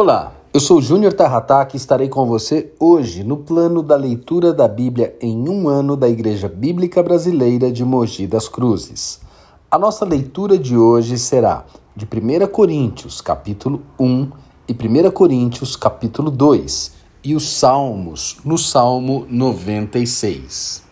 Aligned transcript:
Olá, 0.00 0.32
eu 0.54 0.60
sou 0.60 0.80
Júnior 0.80 1.12
Tarrataque 1.12 1.76
e 1.76 1.76
estarei 1.76 2.08
com 2.08 2.24
você 2.24 2.72
hoje 2.80 3.22
no 3.22 3.36
plano 3.36 3.82
da 3.82 3.96
leitura 3.96 4.50
da 4.50 4.66
Bíblia 4.66 5.14
em 5.20 5.46
um 5.46 5.68
ano 5.68 5.94
da 5.94 6.08
Igreja 6.08 6.48
Bíblica 6.48 7.02
Brasileira 7.02 7.70
de 7.70 7.84
Mogi 7.84 8.26
das 8.26 8.48
Cruzes. 8.48 9.20
A 9.70 9.78
nossa 9.78 10.06
leitura 10.06 10.56
de 10.56 10.74
hoje 10.74 11.18
será 11.18 11.66
de 11.94 12.06
1 12.06 12.46
Coríntios, 12.46 13.20
capítulo 13.20 13.82
1 13.98 14.30
e 14.66 14.72
1 14.72 15.10
Coríntios, 15.10 15.76
capítulo 15.76 16.30
2, 16.30 16.92
e 17.22 17.36
os 17.36 17.46
Salmos, 17.58 18.38
no 18.42 18.56
Salmo 18.56 19.26
96. 19.28 20.82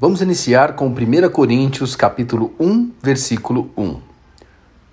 Vamos 0.00 0.20
iniciar 0.20 0.74
com 0.74 0.88
1 0.88 1.30
Coríntios, 1.30 1.94
capítulo 1.94 2.54
1, 2.58 2.90
versículo 3.00 3.70
1. 3.78 4.13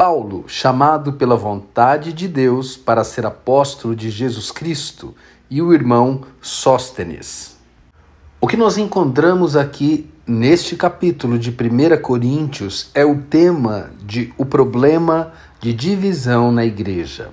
Paulo, 0.03 0.45
chamado 0.47 1.13
pela 1.13 1.35
vontade 1.35 2.11
de 2.11 2.27
Deus 2.27 2.75
para 2.75 3.03
ser 3.03 3.23
apóstolo 3.23 3.95
de 3.95 4.09
Jesus 4.09 4.49
Cristo, 4.49 5.13
e 5.47 5.61
o 5.61 5.71
irmão 5.75 6.21
Sóstenes. 6.41 7.55
O 8.41 8.47
que 8.47 8.57
nós 8.57 8.79
encontramos 8.79 9.55
aqui 9.55 10.09
neste 10.25 10.75
capítulo 10.75 11.37
de 11.37 11.51
1 11.51 12.01
Coríntios 12.01 12.89
é 12.95 13.05
o 13.05 13.21
tema 13.21 13.91
de 14.03 14.33
o 14.39 14.43
problema 14.43 15.33
de 15.59 15.71
divisão 15.71 16.51
na 16.51 16.65
igreja. 16.65 17.29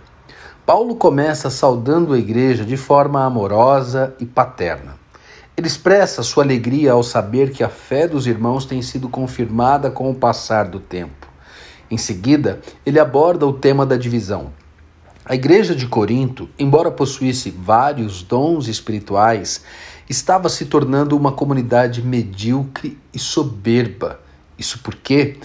Paulo 0.66 0.95
começa 0.95 1.48
saudando 1.48 2.12
a 2.12 2.19
igreja 2.19 2.66
de 2.66 2.77
forma 2.77 3.25
amorosa 3.25 4.14
e 4.20 4.27
paterna. 4.27 4.97
Ele 5.56 5.69
expressa 5.69 6.23
sua 6.23 6.45
alegria 6.45 6.92
ao 6.92 7.03
saber 7.03 7.50
que 7.50 7.64
a 7.64 7.70
fé 7.70 8.06
dos 8.06 8.27
irmãos 8.27 8.66
tem 8.66 8.83
sido 8.83 9.09
confirmada 9.09 9.91
com 9.91 10.11
o 10.11 10.14
passar 10.14 10.69
do 10.69 10.78
tempo. 10.78 11.27
Em 11.91 11.97
seguida, 11.97 12.60
ele 12.84 12.98
aborda 12.98 13.47
o 13.47 13.52
tema 13.52 13.87
da 13.87 13.97
divisão. 13.97 14.52
A 15.24 15.34
igreja 15.34 15.74
de 15.74 15.87
Corinto, 15.87 16.48
embora 16.59 16.91
possuísse 16.91 17.51
vários 17.51 18.23
dons 18.23 18.66
espirituais, 18.66 19.62
estava 20.09 20.48
se 20.48 20.66
tornando 20.66 21.16
uma 21.16 21.33
comunidade 21.33 22.03
medíocre 22.03 22.98
e 23.12 23.19
soberba. 23.19 24.20
Isso 24.59 24.81
porque 24.83 25.36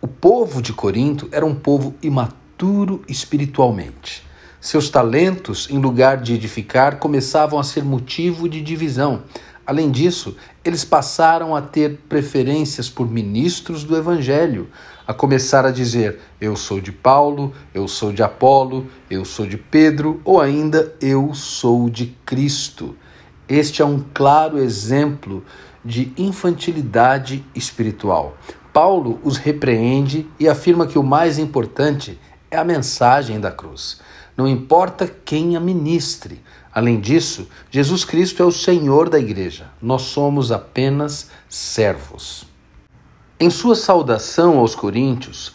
o 0.00 0.08
povo 0.08 0.62
de 0.62 0.72
Corinto 0.72 1.28
era 1.32 1.44
um 1.44 1.54
povo 1.54 1.94
imaturo 2.02 3.02
espiritualmente. 3.08 4.22
Seus 4.60 4.88
talentos, 4.88 5.68
em 5.70 5.78
lugar 5.78 6.16
de 6.16 6.32
edificar, 6.32 6.96
começavam 6.96 7.58
a 7.58 7.62
ser 7.62 7.84
motivo 7.84 8.48
de 8.48 8.62
divisão. 8.62 9.22
Além 9.66 9.90
disso, 9.90 10.36
eles 10.64 10.84
passaram 10.84 11.56
a 11.56 11.62
ter 11.62 12.00
preferências 12.08 12.88
por 12.88 13.10
ministros 13.10 13.82
do 13.82 13.96
Evangelho, 13.96 14.68
a 15.06 15.14
começar 15.14 15.64
a 15.64 15.70
dizer: 15.70 16.20
Eu 16.40 16.54
sou 16.54 16.80
de 16.80 16.92
Paulo, 16.92 17.52
eu 17.72 17.88
sou 17.88 18.12
de 18.12 18.22
Apolo, 18.22 18.86
eu 19.10 19.24
sou 19.24 19.46
de 19.46 19.56
Pedro, 19.56 20.20
ou 20.24 20.40
ainda 20.40 20.94
eu 21.00 21.32
sou 21.34 21.88
de 21.88 22.14
Cristo. 22.26 22.96
Este 23.48 23.80
é 23.80 23.84
um 23.84 24.02
claro 24.12 24.58
exemplo 24.58 25.44
de 25.84 26.12
infantilidade 26.16 27.44
espiritual. 27.54 28.36
Paulo 28.72 29.20
os 29.22 29.36
repreende 29.36 30.26
e 30.38 30.48
afirma 30.48 30.86
que 30.86 30.98
o 30.98 31.02
mais 31.02 31.38
importante 31.38 32.18
é 32.50 32.56
a 32.56 32.64
mensagem 32.64 33.38
da 33.38 33.50
cruz. 33.50 34.00
Não 34.36 34.48
importa 34.48 35.06
quem 35.24 35.56
a 35.56 35.60
ministre. 35.60 36.42
Além 36.74 36.98
disso, 36.98 37.46
Jesus 37.70 38.04
Cristo 38.04 38.42
é 38.42 38.46
o 38.46 38.50
Senhor 38.50 39.08
da 39.08 39.18
igreja. 39.18 39.70
Nós 39.80 40.02
somos 40.02 40.50
apenas 40.50 41.30
servos. 41.48 42.46
Em 43.38 43.48
sua 43.48 43.76
saudação 43.76 44.58
aos 44.58 44.74
Coríntios, 44.74 45.54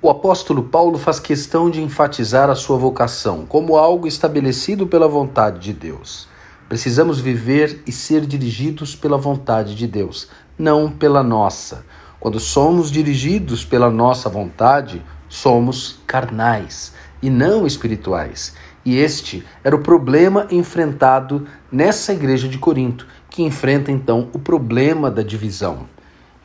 o 0.00 0.08
apóstolo 0.08 0.62
Paulo 0.62 0.96
faz 0.96 1.18
questão 1.18 1.68
de 1.68 1.82
enfatizar 1.82 2.48
a 2.48 2.54
sua 2.54 2.78
vocação 2.78 3.44
como 3.46 3.76
algo 3.76 4.06
estabelecido 4.06 4.86
pela 4.86 5.08
vontade 5.08 5.58
de 5.58 5.72
Deus. 5.72 6.28
Precisamos 6.68 7.18
viver 7.18 7.82
e 7.84 7.90
ser 7.90 8.24
dirigidos 8.24 8.94
pela 8.94 9.18
vontade 9.18 9.74
de 9.74 9.88
Deus, 9.88 10.28
não 10.56 10.88
pela 10.88 11.20
nossa. 11.20 11.84
Quando 12.20 12.38
somos 12.38 12.92
dirigidos 12.92 13.64
pela 13.64 13.90
nossa 13.90 14.28
vontade, 14.28 15.04
somos 15.28 15.98
carnais 16.06 16.92
e 17.20 17.28
não 17.28 17.66
espirituais. 17.66 18.54
E 18.84 18.96
este 18.96 19.44
era 19.62 19.76
o 19.76 19.82
problema 19.82 20.46
enfrentado 20.50 21.46
nessa 21.70 22.12
igreja 22.12 22.48
de 22.48 22.58
Corinto, 22.58 23.06
que 23.28 23.42
enfrenta 23.42 23.92
então 23.92 24.28
o 24.32 24.38
problema 24.38 25.10
da 25.10 25.22
divisão. 25.22 25.86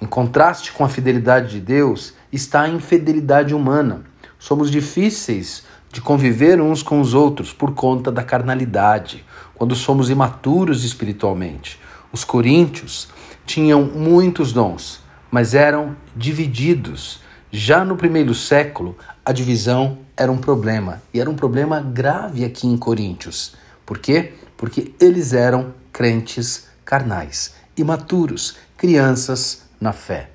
Em 0.01 0.06
contraste 0.06 0.73
com 0.73 0.84
a 0.84 0.90
fidelidade 0.90 1.51
de 1.51 1.62
Deus 1.62 2.13
está 2.31 2.63
a 2.63 2.69
infidelidade 2.69 3.56
humana. 3.56 4.03
Somos 4.38 4.69
difíceis 4.69 5.63
de 5.91 6.01
conviver 6.01 6.59
uns 6.59 6.84
com 6.84 7.00
os 7.00 7.13
outros 7.13 7.53
por 7.53 7.73
conta 7.73 8.12
da 8.12 8.22
carnalidade, 8.22 9.25
quando 9.56 9.73
somos 9.73 10.09
imaturos 10.09 10.84
espiritualmente. 10.84 11.79
Os 12.12 12.25
coríntios 12.25 13.07
tinham 13.46 13.84
muitos 13.84 14.52
dons, 14.52 15.00
mas 15.31 15.53
eram 15.53 15.96
divididos. 16.16 17.22
Já 17.58 17.86
no 17.86 17.96
primeiro 17.96 18.36
século, 18.36 18.98
a 19.24 19.32
divisão 19.32 20.00
era 20.18 20.30
um 20.30 20.38
problema, 20.38 21.02
e 21.14 21.22
era 21.22 21.30
um 21.30 21.36
problema 21.38 21.80
grave 21.80 22.44
aqui 22.44 22.68
em 22.68 22.76
Coríntios. 22.76 23.56
Por 23.86 23.98
quê? 23.98 24.34
Porque 24.58 24.94
eles 25.00 25.32
eram 25.32 25.74
crentes 25.90 26.68
carnais, 26.84 27.56
imaturos, 27.78 28.58
crianças 28.76 29.64
na 29.80 29.94
fé. 29.94 30.32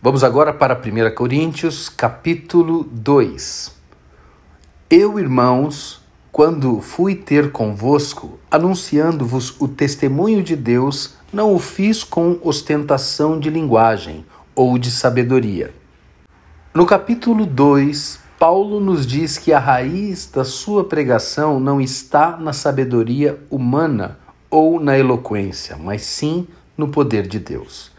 Vamos 0.00 0.22
agora 0.22 0.52
para 0.52 0.80
1 0.80 1.12
Coríntios, 1.16 1.88
capítulo 1.88 2.84
2. 2.84 3.72
Eu, 4.88 5.18
irmãos, 5.18 6.00
quando 6.30 6.80
fui 6.80 7.16
ter 7.16 7.50
convosco, 7.50 8.38
anunciando-vos 8.48 9.60
o 9.60 9.66
testemunho 9.66 10.44
de 10.44 10.54
Deus, 10.54 11.16
não 11.32 11.52
o 11.52 11.58
fiz 11.58 12.04
com 12.04 12.38
ostentação 12.44 13.40
de 13.40 13.50
linguagem 13.50 14.24
ou 14.54 14.78
de 14.78 14.92
sabedoria. 14.92 15.79
No 16.72 16.86
capítulo 16.86 17.46
2, 17.46 18.20
Paulo 18.38 18.78
nos 18.78 19.04
diz 19.04 19.36
que 19.36 19.52
a 19.52 19.58
raiz 19.58 20.30
da 20.32 20.44
sua 20.44 20.84
pregação 20.84 21.58
não 21.58 21.80
está 21.80 22.36
na 22.36 22.52
sabedoria 22.52 23.42
humana 23.50 24.20
ou 24.48 24.78
na 24.78 24.96
eloquência, 24.96 25.76
mas 25.76 26.02
sim 26.02 26.46
no 26.78 26.86
poder 26.86 27.26
de 27.26 27.40
Deus. 27.40 27.90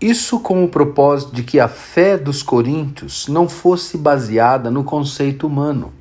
Isso 0.00 0.40
com 0.40 0.64
o 0.64 0.68
propósito 0.68 1.34
de 1.34 1.42
que 1.42 1.60
a 1.60 1.68
fé 1.68 2.16
dos 2.16 2.42
coríntios 2.42 3.28
não 3.28 3.46
fosse 3.46 3.98
baseada 3.98 4.70
no 4.70 4.82
conceito 4.82 5.46
humano. 5.46 5.92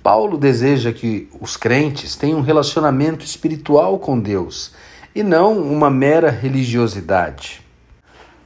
Paulo 0.00 0.38
deseja 0.38 0.92
que 0.92 1.28
os 1.40 1.56
crentes 1.56 2.14
tenham 2.14 2.38
um 2.38 2.42
relacionamento 2.42 3.24
espiritual 3.24 3.98
com 3.98 4.16
Deus 4.16 4.72
e 5.12 5.24
não 5.24 5.58
uma 5.58 5.90
mera 5.90 6.30
religiosidade. 6.30 7.62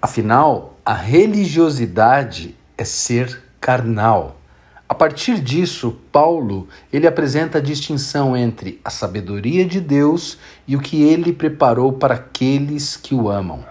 Afinal, 0.01 0.79
a 0.83 0.95
religiosidade 0.95 2.57
é 2.77 2.85
ser 2.85 3.43
carnal. 3.61 4.41
A 4.89 4.95
partir 4.95 5.41
disso, 5.41 5.99
Paulo 6.13 6.69
ele 6.93 7.09
apresenta 7.09 7.59
a 7.59 7.61
distinção 7.61 8.37
entre 8.37 8.81
a 8.85 8.91
sabedoria 8.91 9.65
de 9.65 9.81
Deus 9.81 10.39
e 10.67 10.77
o 10.77 10.81
que 10.81 11.03
ele 11.03 11.33
preparou 11.33 11.93
para 11.93 12.15
aqueles 12.15 12.97
que 12.97 13.15
o 13.15 13.29
amam. 13.29 13.65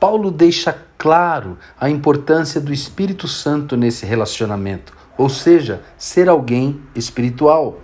Paulo 0.00 0.30
deixa 0.30 0.76
claro 0.96 1.58
a 1.80 1.88
importância 1.88 2.60
do 2.60 2.72
Espírito 2.72 3.28
Santo 3.28 3.76
nesse 3.76 4.04
relacionamento, 4.04 4.92
ou 5.16 5.28
seja, 5.28 5.82
ser 5.96 6.28
alguém 6.28 6.80
espiritual. 6.94 7.80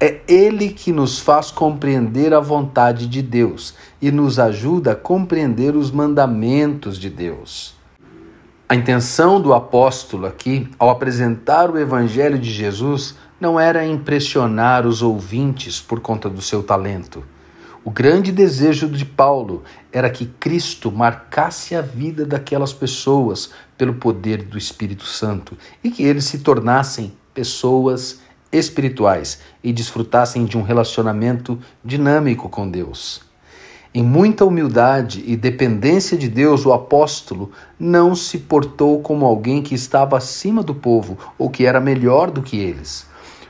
É 0.00 0.20
Ele 0.28 0.68
que 0.68 0.92
nos 0.92 1.18
faz 1.18 1.50
compreender 1.50 2.32
a 2.32 2.40
vontade 2.40 3.06
de 3.06 3.20
Deus 3.20 3.74
e 4.00 4.12
nos 4.12 4.38
ajuda 4.38 4.92
a 4.92 4.96
compreender 4.96 5.74
os 5.74 5.90
mandamentos 5.90 6.98
de 6.98 7.10
Deus. 7.10 7.77
A 8.68 8.74
intenção 8.74 9.40
do 9.40 9.54
apóstolo 9.54 10.26
aqui, 10.26 10.68
ao 10.78 10.90
apresentar 10.90 11.70
o 11.70 11.78
Evangelho 11.78 12.38
de 12.38 12.52
Jesus, 12.52 13.14
não 13.40 13.58
era 13.58 13.86
impressionar 13.86 14.86
os 14.86 15.00
ouvintes 15.00 15.80
por 15.80 16.00
conta 16.00 16.28
do 16.28 16.42
seu 16.42 16.62
talento 16.62 17.24
o 17.88 17.90
grande 17.90 18.30
desejo 18.30 18.86
de 18.86 19.02
Paulo 19.02 19.62
era 19.90 20.10
que 20.10 20.26
Cristo 20.26 20.92
marcasse 20.92 21.74
a 21.74 21.80
vida 21.80 22.26
daquelas 22.26 22.70
pessoas 22.70 23.50
pelo 23.78 23.94
poder 23.94 24.42
do 24.42 24.58
Espírito 24.58 25.04
Santo 25.04 25.56
e 25.82 25.90
que 25.90 26.02
eles 26.02 26.24
se 26.24 26.40
tornassem 26.40 27.14
pessoas 27.32 28.20
espirituais 28.52 29.40
e 29.64 29.72
desfrutassem 29.72 30.44
de 30.44 30.58
um 30.58 30.62
relacionamento 30.62 31.58
dinâmico 31.82 32.50
com 32.50 32.70
Deus. 32.70 33.27
Em 33.98 34.02
muita 34.04 34.44
humildade 34.44 35.24
e 35.26 35.36
dependência 35.36 36.16
de 36.16 36.28
Deus, 36.28 36.64
o 36.64 36.72
apóstolo 36.72 37.50
não 37.76 38.14
se 38.14 38.38
portou 38.38 39.00
como 39.00 39.26
alguém 39.26 39.60
que 39.60 39.74
estava 39.74 40.16
acima 40.16 40.62
do 40.62 40.72
povo 40.72 41.18
ou 41.36 41.50
que 41.50 41.66
era 41.66 41.80
melhor 41.80 42.30
do 42.30 42.40
que 42.40 42.58
eles. 42.58 43.06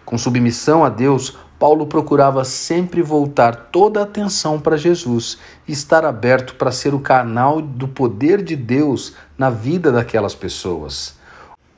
Com 0.07 0.17
submissão 0.17 0.83
a 0.83 0.89
Deus, 0.89 1.37
Paulo 1.59 1.87
procurava 1.87 2.47
sempre 2.47 3.03
voltar 3.03 3.69
toda 3.71 4.01
a 4.01 4.05
atenção 4.05 4.59
para 4.59 4.79
Jesus 4.79 5.37
e 5.69 5.73
estar 5.73 6.03
aberto 6.03 6.55
para 6.55 6.73
ser 6.73 6.95
o 6.95 7.01
canal 7.01 7.61
do 7.61 7.87
poder 7.87 8.43
de 8.43 8.57
Deus 8.57 9.13
na 9.37 9.51
vida 9.51 9.93
daquelas 9.93 10.35
pessoas. 10.35 11.17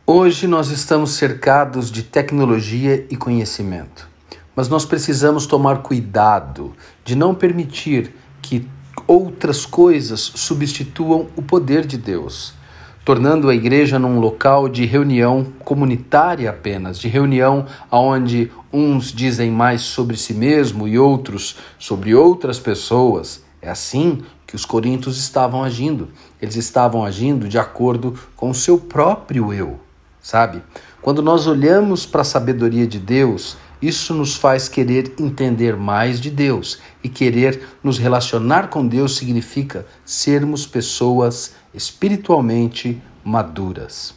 Hoje 0.06 0.46
nós 0.46 0.70
estamos 0.70 1.14
cercados 1.14 1.90
de 1.90 2.04
tecnologia 2.04 3.04
e 3.10 3.16
conhecimento, 3.16 4.08
mas 4.54 4.68
nós 4.68 4.84
precisamos 4.84 5.44
tomar 5.44 5.78
cuidado 5.78 6.72
de 7.04 7.16
não 7.16 7.34
permitir 7.34 8.14
que 8.50 8.66
outras 9.06 9.64
coisas 9.64 10.20
substituam 10.20 11.28
o 11.36 11.42
poder 11.42 11.86
de 11.86 11.96
Deus, 11.96 12.52
tornando 13.04 13.48
a 13.48 13.54
igreja 13.54 13.96
num 13.96 14.18
local 14.18 14.68
de 14.68 14.84
reunião 14.84 15.46
comunitária 15.60 16.50
apenas, 16.50 16.98
de 16.98 17.06
reunião 17.06 17.64
onde 17.92 18.50
uns 18.72 19.12
dizem 19.12 19.52
mais 19.52 19.82
sobre 19.82 20.16
si 20.16 20.34
mesmo 20.34 20.88
e 20.88 20.98
outros 20.98 21.58
sobre 21.78 22.12
outras 22.12 22.58
pessoas. 22.58 23.44
É 23.62 23.70
assim 23.70 24.22
que 24.44 24.56
os 24.56 24.64
coríntios 24.64 25.16
estavam 25.16 25.62
agindo. 25.62 26.08
Eles 26.42 26.56
estavam 26.56 27.04
agindo 27.04 27.48
de 27.48 27.56
acordo 27.56 28.18
com 28.34 28.50
o 28.50 28.54
seu 28.54 28.78
próprio 28.78 29.52
eu 29.52 29.78
sabe? 30.20 30.62
Quando 31.00 31.22
nós 31.22 31.46
olhamos 31.46 32.04
para 32.04 32.20
a 32.20 32.24
sabedoria 32.24 32.86
de 32.86 32.98
Deus, 32.98 33.56
isso 33.80 34.12
nos 34.12 34.36
faz 34.36 34.68
querer 34.68 35.14
entender 35.18 35.76
mais 35.76 36.20
de 36.20 36.30
Deus 36.30 36.78
e 37.02 37.08
querer 37.08 37.66
nos 37.82 37.98
relacionar 37.98 38.68
com 38.68 38.86
Deus 38.86 39.16
significa 39.16 39.86
sermos 40.04 40.66
pessoas 40.66 41.54
espiritualmente 41.72 43.00
maduras. 43.24 44.14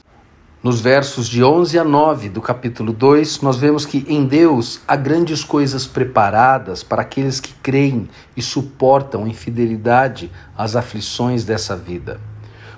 Nos 0.62 0.80
versos 0.80 1.27
de 1.27 1.44
11 1.44 1.77
a 1.77 1.83
9 1.83 2.30
do 2.30 2.42
capítulo 2.42 2.94
2, 2.94 3.42
nós 3.42 3.57
vemos 3.57 3.86
que 3.86 4.06
em 4.07 4.25
Deus 4.25 4.80
há 4.88 4.95
grandes 4.95 5.44
coisas 5.44 5.86
preparadas 5.86 6.81
para 6.83 7.01
aqueles 7.01 7.39
que 7.42 7.54
creem 7.62 8.10
e 8.36 8.42
suportam 8.42 9.27
em 9.27 9.33
fidelidade 9.33 10.31
as 10.57 10.77
aflições 10.77 11.44
dessa 11.44 11.75
vida. 11.75 12.19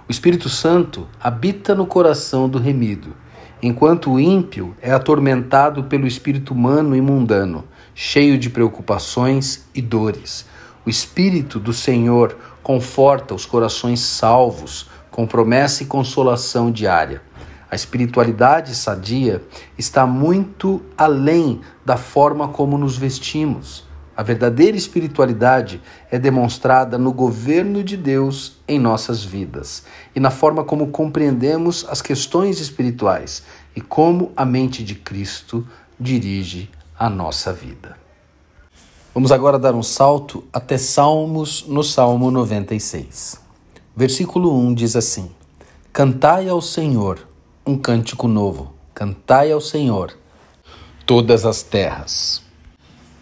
O 0.07 0.11
Espírito 0.11 0.49
Santo 0.49 1.07
habita 1.19 1.75
no 1.75 1.85
coração 1.85 2.49
do 2.49 2.57
remido, 2.57 3.15
enquanto 3.61 4.11
o 4.11 4.19
ímpio 4.19 4.75
é 4.81 4.91
atormentado 4.91 5.83
pelo 5.85 6.07
espírito 6.07 6.53
humano 6.53 6.95
e 6.95 7.01
mundano, 7.01 7.63
cheio 7.93 8.37
de 8.37 8.49
preocupações 8.49 9.65
e 9.73 9.81
dores. 9.81 10.45
O 10.85 10.89
Espírito 10.89 11.59
do 11.59 11.73
Senhor 11.73 12.37
conforta 12.61 13.33
os 13.33 13.45
corações 13.45 14.01
salvos, 14.01 14.87
com 15.09 15.25
promessa 15.25 15.81
e 15.81 15.85
consolação 15.85 16.71
diária. 16.71 17.21
A 17.71 17.75
espiritualidade 17.75 18.75
sadia 18.75 19.41
está 19.77 20.05
muito 20.05 20.81
além 20.97 21.61
da 21.83 21.97
forma 21.97 22.49
como 22.49 22.77
nos 22.77 22.97
vestimos. 22.97 23.85
A 24.17 24.23
verdadeira 24.23 24.77
espiritualidade 24.77 25.81
é 26.09 26.17
demonstrada 26.17 26.97
no 26.97 27.11
governo 27.11 27.83
de 27.83 27.97
Deus 27.97 28.57
em 28.65 28.79
nossas 28.79 29.23
vidas 29.23 29.83
e 30.15 30.19
na 30.19 30.31
forma 30.31 30.63
como 30.63 30.87
compreendemos 30.87 31.85
as 31.89 32.01
questões 32.01 32.61
espirituais 32.61 33.43
e 33.75 33.81
como 33.81 34.31
a 34.35 34.45
mente 34.45 34.83
de 34.83 34.95
Cristo 34.95 35.67
dirige 35.99 36.69
a 36.97 37.09
nossa 37.09 37.51
vida. 37.51 37.97
Vamos 39.13 39.31
agora 39.33 39.59
dar 39.59 39.75
um 39.75 39.83
salto 39.83 40.45
até 40.51 40.77
Salmos 40.77 41.65
no 41.67 41.83
Salmo 41.83 42.31
96. 42.31 43.39
Versículo 43.93 44.57
1 44.57 44.73
diz 44.73 44.95
assim: 44.95 45.29
Cantai 45.91 46.47
ao 46.47 46.61
Senhor 46.61 47.19
um 47.65 47.77
cântico 47.77 48.27
novo, 48.27 48.73
cantai 48.93 49.51
ao 49.51 49.59
Senhor 49.59 50.17
todas 51.05 51.45
as 51.45 51.63
terras. 51.63 52.44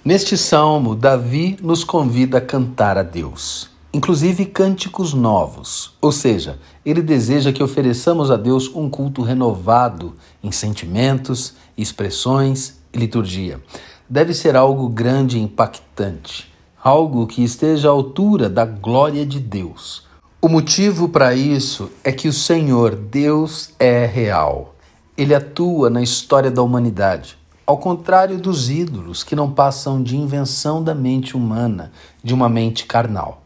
Neste 0.06 0.38
salmo, 0.38 0.96
Davi 0.96 1.56
nos 1.62 1.86
convida 1.86 2.40
a 2.40 2.42
cantar 2.42 2.98
a 2.98 3.04
Deus, 3.04 3.70
inclusive 3.94 4.46
cânticos 4.46 5.14
novos, 5.14 5.94
ou 6.02 6.12
seja, 6.12 6.60
ele 6.86 7.02
deseja 7.02 7.54
que 7.54 7.64
ofereçamos 7.64 8.30
a 8.30 8.36
Deus 8.36 8.70
um 8.76 8.90
culto 8.90 9.22
renovado 9.22 10.14
em 10.44 10.52
sentimentos, 10.52 11.54
expressões 11.78 12.82
e 12.92 12.98
liturgia. 12.98 13.62
Deve 14.10 14.34
ser 14.34 14.58
algo 14.58 14.90
grande 14.90 15.38
e 15.38 15.42
impactante, 15.42 16.52
algo 16.84 17.26
que 17.26 17.42
esteja 17.42 17.88
à 17.88 17.92
altura 17.92 18.50
da 18.50 18.66
glória 18.66 19.26
de 19.26 19.40
Deus. 19.40 20.06
O 20.42 20.50
motivo 20.50 21.08
para 21.08 21.34
isso 21.34 21.90
é 22.04 22.12
que 22.12 22.28
o 22.28 22.34
Senhor, 22.34 22.94
Deus, 22.94 23.70
é 23.80 24.06
real. 24.06 24.76
Ele 25.16 25.34
atua 25.34 25.90
na 25.90 26.02
história 26.02 26.52
da 26.52 26.62
humanidade 26.62 27.42
ao 27.66 27.78
contrário 27.78 28.38
dos 28.38 28.70
ídolos, 28.70 29.24
que 29.24 29.36
não 29.36 29.52
passam 29.52 30.04
de 30.04 30.18
invenção 30.18 30.84
da 30.84 30.94
mente 30.94 31.36
humana, 31.36 31.92
de 32.24 32.34
uma 32.34 32.50
mente 32.50 32.86
carnal. 32.86 33.44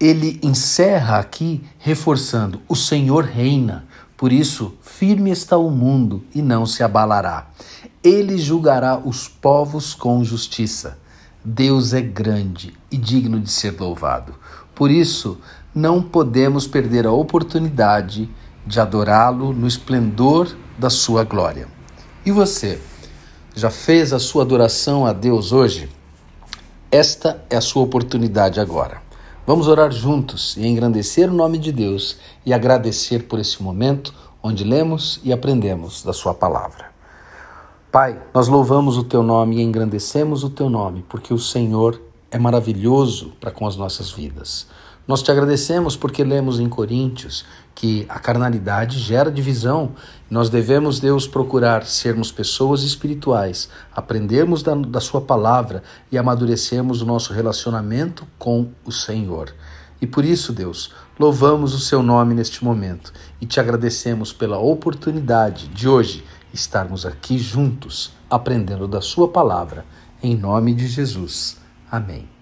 Ele 0.00 0.38
encerra 0.42 1.18
aqui 1.18 1.62
reforçando: 1.78 2.60
o 2.68 2.74
Senhor 2.74 3.24
reina, 3.24 3.86
por 4.16 4.32
isso 4.32 4.74
firme 4.80 5.30
está 5.30 5.56
o 5.56 5.70
mundo 5.70 6.24
e 6.34 6.40
não 6.40 6.64
se 6.66 6.82
abalará. 6.82 7.48
Ele 8.02 8.38
julgará 8.38 8.98
os 8.98 9.28
povos 9.28 9.94
com 9.94 10.24
justiça. 10.24 10.98
Deus 11.44 11.92
é 11.92 12.00
grande 12.00 12.74
e 12.90 12.96
digno 12.96 13.38
de 13.38 13.50
ser 13.50 13.78
louvado. 13.78 14.34
Por 14.74 14.90
isso, 14.90 15.38
não 15.74 16.02
podemos 16.02 16.66
perder 16.66 17.06
a 17.06 17.12
oportunidade 17.12 18.28
de 18.66 18.80
adorá-lo 18.80 19.52
no 19.52 19.66
esplendor 19.66 20.56
da 20.78 20.90
sua 20.90 21.22
glória. 21.22 21.68
E 22.24 22.32
você? 22.32 22.80
Já 23.58 23.70
fez 23.70 24.12
a 24.12 24.18
sua 24.18 24.42
adoração 24.42 25.06
a 25.06 25.14
Deus 25.14 25.50
hoje? 25.50 25.88
Esta 26.90 27.42
é 27.48 27.56
a 27.56 27.60
sua 27.62 27.84
oportunidade 27.84 28.60
agora. 28.60 29.00
Vamos 29.46 29.66
orar 29.66 29.90
juntos 29.90 30.54
e 30.58 30.66
engrandecer 30.66 31.30
o 31.30 31.34
nome 31.34 31.56
de 31.56 31.72
Deus 31.72 32.18
e 32.44 32.52
agradecer 32.52 33.20
por 33.26 33.38
esse 33.38 33.62
momento 33.62 34.12
onde 34.42 34.62
lemos 34.62 35.22
e 35.24 35.32
aprendemos 35.32 36.04
da 36.04 36.12
Sua 36.12 36.34
palavra. 36.34 36.90
Pai, 37.90 38.20
nós 38.34 38.46
louvamos 38.46 38.98
o 38.98 39.04
Teu 39.04 39.22
nome 39.22 39.56
e 39.56 39.62
engrandecemos 39.62 40.44
o 40.44 40.50
Teu 40.50 40.68
nome, 40.68 41.02
porque 41.08 41.32
o 41.32 41.38
Senhor 41.38 41.98
é 42.30 42.38
maravilhoso 42.38 43.32
para 43.40 43.50
com 43.50 43.66
as 43.66 43.74
nossas 43.74 44.10
vidas. 44.10 44.66
Nós 45.06 45.22
te 45.22 45.30
agradecemos 45.30 45.96
porque 45.96 46.24
lemos 46.24 46.58
em 46.58 46.68
Coríntios 46.68 47.44
que 47.76 48.04
a 48.08 48.18
carnalidade 48.18 48.98
gera 48.98 49.30
divisão. 49.30 49.92
Nós 50.28 50.48
devemos, 50.48 50.98
Deus, 50.98 51.28
procurar 51.28 51.86
sermos 51.86 52.32
pessoas 52.32 52.82
espirituais, 52.82 53.68
aprendermos 53.94 54.64
da, 54.64 54.74
da 54.74 55.00
Sua 55.00 55.20
palavra 55.20 55.84
e 56.10 56.18
amadurecermos 56.18 57.02
o 57.02 57.06
nosso 57.06 57.32
relacionamento 57.32 58.26
com 58.36 58.68
o 58.84 58.90
Senhor. 58.90 59.54
E 60.00 60.06
por 60.06 60.24
isso, 60.24 60.52
Deus, 60.52 60.92
louvamos 61.18 61.72
o 61.72 61.78
Seu 61.78 62.02
nome 62.02 62.34
neste 62.34 62.64
momento 62.64 63.12
e 63.40 63.46
te 63.46 63.60
agradecemos 63.60 64.32
pela 64.32 64.58
oportunidade 64.58 65.68
de 65.68 65.88
hoje 65.88 66.24
estarmos 66.52 67.06
aqui 67.06 67.38
juntos, 67.38 68.12
aprendendo 68.28 68.88
da 68.88 69.00
Sua 69.00 69.28
palavra. 69.28 69.84
Em 70.20 70.34
nome 70.36 70.74
de 70.74 70.88
Jesus. 70.88 71.58
Amém. 71.90 72.35